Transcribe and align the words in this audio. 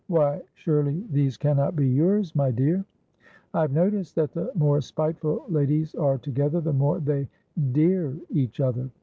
Why, 0.07 0.41
surely 0.55 1.05
these 1.11 1.37
cannot 1.37 1.75
be 1.75 1.87
your's, 1.87 2.33
my 2.35 2.49
dear?'—I 2.49 3.61
have 3.61 3.71
noticed 3.71 4.15
that 4.15 4.31
the 4.33 4.49
more 4.55 4.81
spiteful 4.81 5.45
ladies 5.47 5.93
are 5.93 6.17
together, 6.17 6.59
the 6.59 6.73
more 6.73 6.99
they 6.99 7.27
'dear' 7.71 8.17
each 8.31 8.59
other. 8.59 8.89